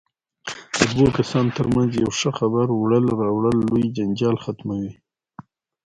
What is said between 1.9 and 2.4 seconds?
یو ښه